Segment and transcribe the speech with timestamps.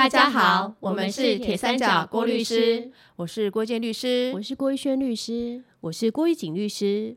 [0.00, 7.14] 嗨，大家好，我们是铁三角郭律师，我是郭建律师，我是郭一轩律师，我是郭一景律师。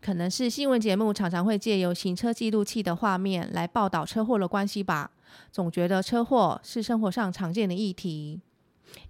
[0.00, 5.12] 可能是新闻节目常常会借由行车记录器的画面来报道车祸的关系吧，
[5.52, 8.40] 总觉得车祸是生活上常见的议题。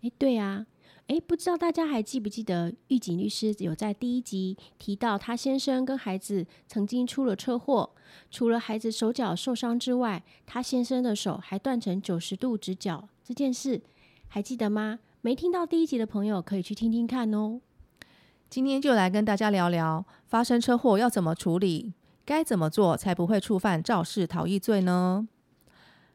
[0.02, 0.66] 哎，对啊。
[1.06, 7.90] 哎，不知道大家还记不记得，狱警律师有在第一集提到，他先生跟孩子曾经出了车祸，
[8.30, 13.82] 除了孩子手脚受伤之外，他先生的手还断成九十度直角这件事，
[14.28, 15.00] 还记得吗？
[15.20, 17.60] 没听到第一集的朋友可以去听听看哦。
[18.48, 21.92] 今天就来跟大家聊聊，发生车祸要怎么处理，
[22.24, 25.28] 该怎么做才不会触犯肇事逃逸罪呢？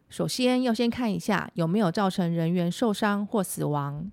[0.10, 4.12] 首先要先看一下有没有造成人员受伤或死亡。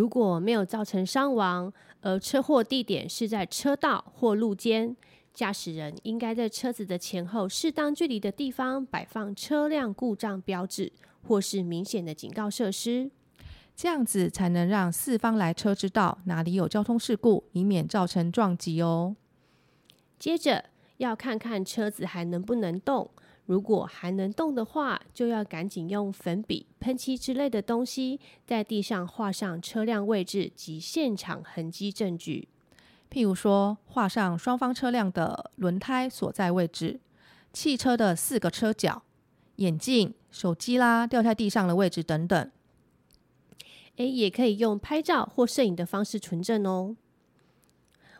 [0.00, 1.70] 如果没有造成伤亡，
[2.00, 4.96] 而车祸地点是在车道或路肩，
[5.34, 10.90] 驾驶人应该在车子的前后适当距离的地方摆放车辆故障标志
[11.22, 13.10] 或是明显的警告设施，
[13.76, 19.14] 这样子才能让四方来车知道哪里有交通事故，以免造成撞击哦。
[20.18, 20.64] 接着
[20.96, 23.10] 要看看车子还能不能动。
[23.50, 32.46] 如果还能动的话，就要赶紧用粉笔、喷漆之类的东西，在地上画上车辆位置及现场痕迹证据。
[33.10, 37.00] 譬如说，画上双方车辆的轮胎所在位置、
[37.52, 39.02] 汽车的四个车角、
[39.56, 42.50] 眼镜、手机啦掉在地上的位置等等。
[43.96, 46.94] 诶，也可以用拍照或摄影的方式存证哦。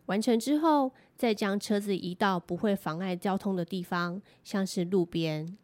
[0.06, 0.90] 完成之后。
[1.20, 5.54] 再将车子移到不会妨碍交通的地方，像是路边。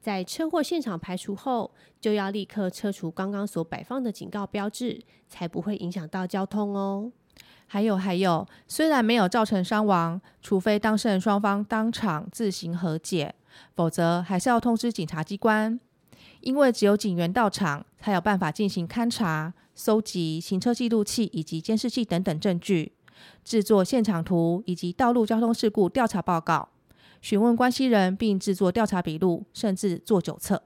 [0.00, 7.10] 在车祸现场排除后，就要立刻撤除刚刚所摆放的警告标志，才不会影响到交通哦。
[7.66, 13.34] 还有还有，虽然没有造成伤亡，除非当事人双方当场自行和解，
[13.74, 15.80] 否则还是要通知警察机关，
[16.42, 22.92] 因为只有警员到场，才有办法进行勘查、搜集行车记录器以及监视器等等证据。
[23.44, 26.68] 制作现场图以及道路交通事故调查报告，
[27.20, 30.62] 询问关系人，并制作调查笔录，甚至做酒测。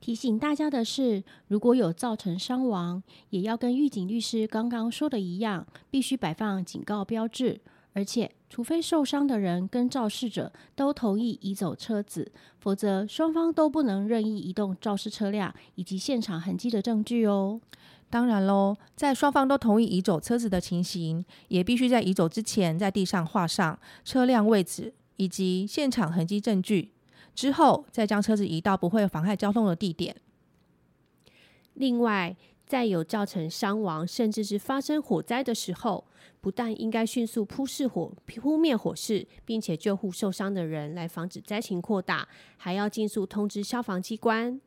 [0.00, 7.60] 提醒大家的是，如果有造成伤亡，也要跟狱警律师刚刚说的一样，必须摆放警告标志，
[7.94, 17.60] 而且除非受伤的人跟肇事者都同意移走车子，否则双方都不能任意移动肇事车辆以及现场痕迹的证据哦。
[18.10, 26.92] 当然喽，在双方都同意移走车子的情形，也必须在移走之前，在地上画上车辆位置以及现场痕迹证据，
[27.34, 30.16] 之后再将车子移到不会妨害交通的地点。
[31.74, 32.34] 另外，
[32.66, 36.04] 在有造成伤亡甚至是发生火灾的时候，
[36.40, 42.26] 不但应该迅速扑熄火、扑灭火势，并且救护受伤的人，来防止灾情扩大，
[42.56, 44.60] 还要尽速通知消防机关。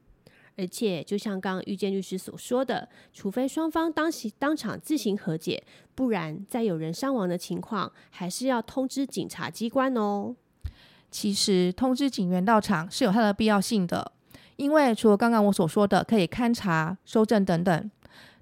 [0.57, 5.63] 而且，就像刚刚遇见律师所说的，除非双方当时当场自行和解，
[5.95, 10.35] 不然在有人伤亡的情况，还是要通知警察机关哦。
[11.09, 14.11] 其实，通知警员到场是有它的必要性的，
[14.57, 17.91] 因为除了刚刚我所说的可以勘查、收证等等，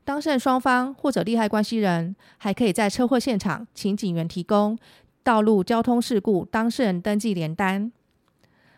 [0.03, 4.77] 当事人双方或者利害关系人，还可以在车祸现场请警员提供
[5.23, 7.91] 道路交通事故当事人登记联单。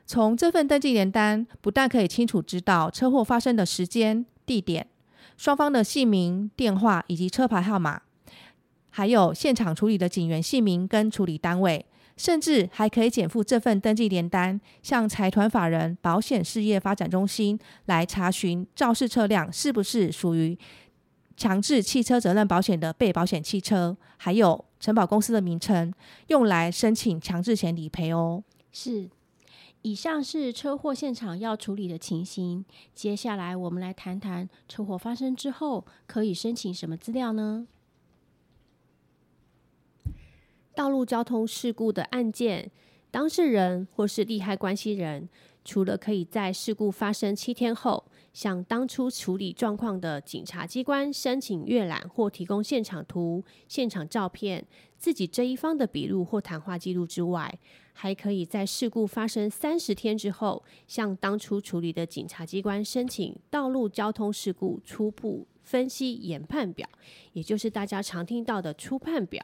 [0.06, 4.88] 从这份登记联单，不但可以清楚知道车祸发生的时间、地点、
[5.38, 8.02] 双方的姓名、电话以及车牌号码，
[8.90, 11.86] 还有现场处理的警员姓名跟处理单位，
[12.18, 20.58] 甚至还可以减负这份登记联单，向财团法人保险事业发展中心来查询肇事车辆是不是属于
[21.38, 25.94] 强制汽车责任保险的被保险汽车，还有承保公司的名称，
[26.28, 28.44] 用来申请强制险理赔哦。
[28.72, 29.10] 是。
[29.84, 32.64] 以上是车祸现场要处理的情形。
[32.94, 37.68] 接下来，我们来谈谈车祸发生之后可以申请什么资料呢？
[40.76, 42.72] 道路交通事故的案件，
[43.10, 45.28] 当事人或是利害关系人，
[45.66, 54.66] 除了可以在事故发生七天后，向当初处理状况的警察机关申请阅览或提供现场图、现场照片、
[54.98, 57.60] 自己这一方的笔录或谈话记录之外，
[57.94, 66.88] 还可以在事故发生三十天之后，向当初处理的警察机关申请道路交通事故初步分析研判表，
[67.34, 69.44] 也就是大家常听到的初判表。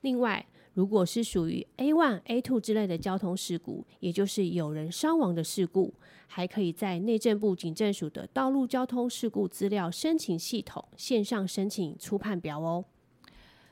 [0.00, 0.46] 另外，
[0.80, 5.92] 如果是属于 A one、A two 之类的交通事故，也就是有人伤亡的事故，
[6.26, 12.86] 还可以在内政部警政署的道路交通事故资料申请系统线上申请初判表哦。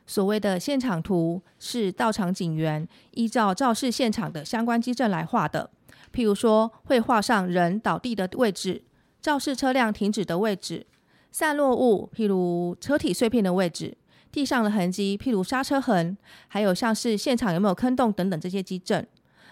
[0.06, 5.70] 所谓的现场图是到场警员依照肇事现场的相关基证来画的，
[6.12, 8.82] 譬如说，会画上人倒地的位置、
[9.22, 10.86] 肇事车辆停止的位置、
[11.32, 13.96] 散落物，譬如车体碎片的位置、
[14.30, 16.16] 地上的痕迹，譬如刹车痕，
[16.48, 19.06] 还有像是现场有没有坑洞等等这些基证。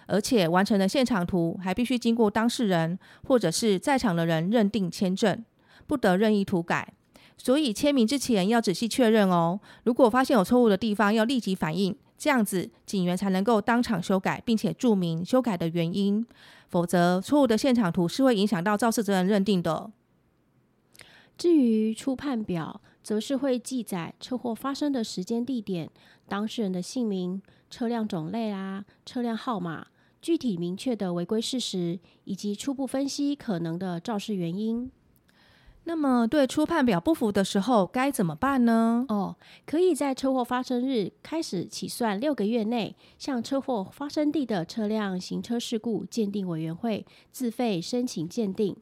[0.09, 5.43] 而且完成的现场图还必须经过当事人或者是在场的人认定签证，
[5.85, 6.93] 不得任意涂改。
[7.37, 9.59] 所以签名之前要仔细确认哦。
[9.83, 16.25] 如果发现有错误的地方，要立即反映，这样子警员才能够当场修改，并且注明修改的原因。
[16.69, 19.91] 否则，错误的现场图是会影响到肇事责任认定的。
[21.37, 25.89] 至于初判表，则是会记载车祸发生的时间、地点、
[26.27, 29.87] 当事人的姓名、车辆种类啊、车辆号码。
[30.21, 34.91] 具体明确的违规事实，以及初步分析可能的肇事原因。
[35.85, 39.05] 那么，对初判表不服的时候该怎么办呢？
[39.07, 48.75] 哦，可以在车祸发生日开始起算六个月内，向车祸发生地的车辆行车事故鉴定委员会自费申请鉴定。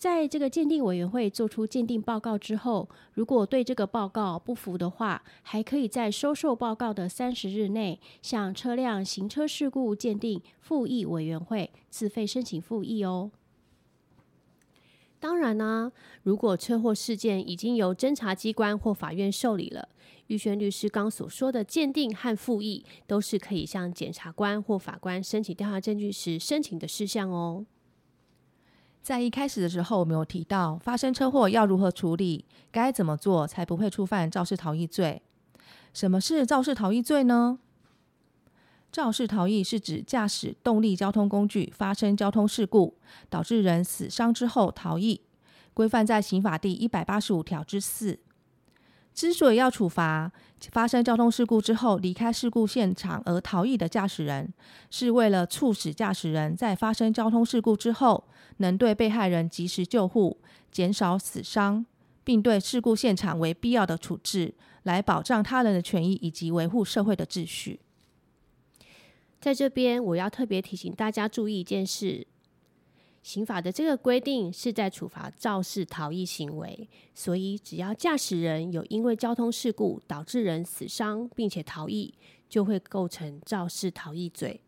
[0.00, 13.30] 在这个鉴定委员会做出鉴定报告之后，如果对这个报告不服的话，还可以在收受报告的三十日内，向车辆行车事故鉴定复议委员会自费申请复议哦。
[15.18, 15.92] 当然呢，
[16.22, 19.86] 如果车祸事件已经由侦查机关或法院受理了，
[20.28, 27.66] 玉轩律师刚所说的鉴定和复议，都是可以向检察官或法官申请调查证据时申请的事项哦。
[29.02, 35.22] 在一开始的时候，我们有提到发生车祸要如何处理，该怎么做才不会触犯肇事逃逸罪？
[35.92, 37.58] 什么是肇事逃逸罪呢？
[38.92, 42.98] 肇事逃逸是指驾驶动力交通工具发生交通事故，
[43.28, 45.20] 导致人死伤之后逃逸，
[45.72, 48.18] 规范在刑法第一百八十五条之四。
[49.14, 50.32] 之所以要处罚
[50.72, 54.52] 发生交通事故之后离开事故现场而逃逸的驾驶人，
[54.90, 58.24] 是为了促使驾驶人在发生交通事故之后，
[58.58, 60.38] 能对被害人及时救护，
[60.70, 61.84] 减少死伤，
[62.24, 64.54] 并对事故现场为必要的处置，
[64.84, 67.80] 来保障他人的权益以及维护社会的秩序。
[69.40, 72.26] 在这边，我要特别提醒大家注意一件事。
[73.22, 82.14] 刑法的这个规定是在处罚肇事逃逸行为，所以只要驾驶人有因为交通事故导致人死伤并且逃逸，
[82.48, 84.60] 就会构成肇事逃逸罪。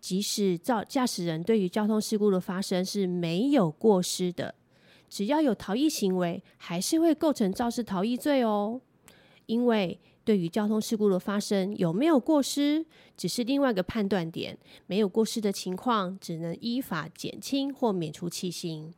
[0.00, 4.54] 即使肇驾驶人对于交通事故的发生是没有过失的，
[5.08, 8.80] 只要有逃逸行为，还是会构成肇事逃逸罪哦，
[9.46, 10.00] 因为。
[10.24, 12.86] 对于交通事故的发生有没有过失，
[13.16, 14.56] 只是另外一个判断点。
[14.86, 18.94] 没有过失的情况，只能依法减轻或免除其刑。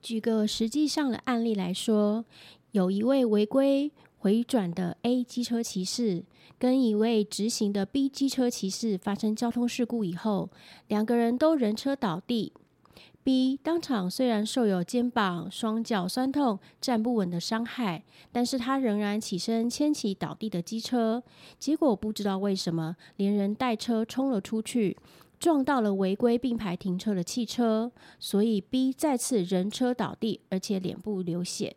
[0.00, 2.24] 举个实际上的案例来说，
[2.70, 6.24] 有一位违规回转的 A 机车骑士，
[6.58, 10.50] 跟一位直行的 B 机车骑士发生交通事故以后，
[10.88, 12.52] 两个人都人车倒地。
[13.26, 21.20] B 当场虽然受有肩膀、双脚酸痛、站不稳的伤害，但是他仍然起身牵起倒地的机车，
[21.58, 24.96] 结果不知道为什么连人带车冲了出去，
[25.40, 27.90] 撞到了违规并排停车的汽车，
[28.20, 31.74] 所以 B 再次人车倒地，而且脸部流血。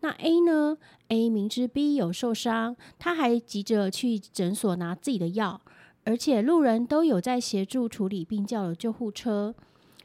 [0.00, 5.60] 那 A 呢？A 明知 B 有受伤，他还急着去诊所拿自己的药，
[6.04, 9.54] 而且路人都有在协助处理，并叫了救护车。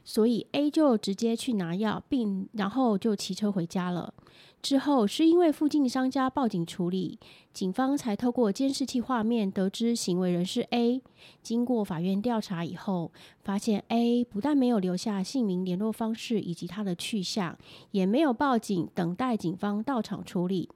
[0.04, 4.12] 所以 A 就直接去拿药，并然后就骑车回家了。
[4.60, 7.18] 之后是因为附近商家报警处理，
[7.52, 11.02] 警方才透过监视器画面得知行为人是 A。
[11.42, 13.10] 经过法院调查以后，
[13.42, 17.58] 发现 A 不但没有留下姓名、联络方式以及他的去向，
[17.90, 20.68] 也没有报警，等待警方到场处理。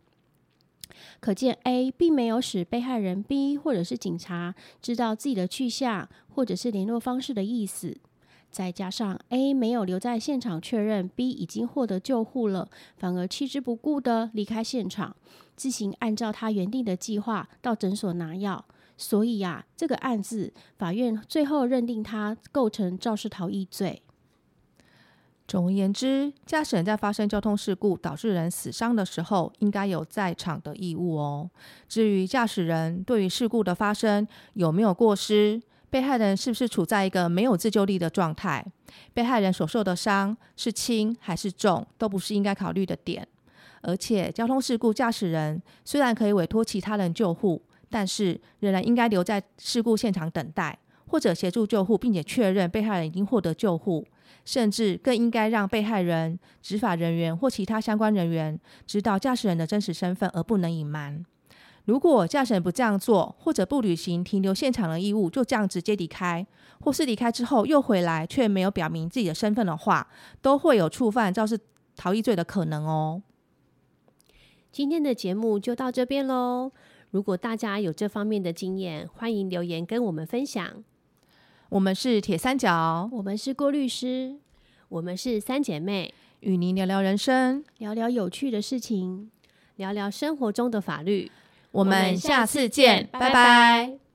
[1.20, 7.96] 可见 A 并没有使被害人 B 或者是警察知道自己的去向或者是联络方式的意思。
[8.50, 15.14] 再加上 A 没有留在现场确认 B 已经获得救护了，反而弃之不顾的离开现场，
[15.56, 18.64] 自行按照他原定的计划到诊所拿药。
[18.96, 24.02] 所以呀，这个案子法院最后认定他构成肇事逃逸罪。
[25.46, 31.50] 总而言之，驾驶人在发生交通事故导致人死伤的时候，应该有在场的义务哦。
[31.86, 35.62] 至于驾驶人对于事故的发生有没有过失？
[35.88, 38.64] 被害人是不是处在一个没有自救力的状态？
[39.14, 43.26] 被害人所受的伤是轻还是重，都不是应该考虑的点。
[43.82, 50.76] 而且，交通事故驾驶人虽然可以委托其他人救护，但是仍然应该留在事故现场等待，
[51.06, 54.04] 或者协助救护，并且确认被害人已经获得救护，
[54.44, 61.24] 甚至更应该让被害人、执法人员或其他相关人员知道驾驶人的真实身份，而不能隐瞒。
[61.86, 66.44] 如果驾驶人不这样做，或者不履行停留现场的义务，就这样直接离开，
[66.80, 70.08] 或是离开之后又回来，却没有表明自己的身份的话，
[70.42, 71.58] 都会有触犯肇事
[71.96, 73.22] 逃逸罪的可能哦。
[74.72, 76.72] 今天的节目就到这边喽。
[77.12, 80.84] 如果大家有这方面的经验，欢迎留言跟我们分享。
[81.68, 84.36] 我们是铁三角，我们是郭律师，
[84.88, 89.30] 我们是三姐妹，与您聊聊人生，聊聊有趣的事情。
[89.76, 91.30] 聊聊生活中的法律。
[91.70, 94.05] 我们下次见，拜拜。